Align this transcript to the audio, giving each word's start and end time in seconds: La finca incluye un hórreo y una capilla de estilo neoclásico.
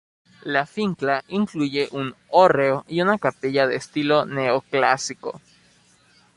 La 0.41 0.65
finca 0.65 1.23
incluye 1.27 1.87
un 1.91 2.15
hórreo 2.29 2.85
y 2.87 3.03
una 3.03 3.19
capilla 3.19 3.67
de 3.67 3.75
estilo 3.75 4.25
neoclásico. 4.25 5.39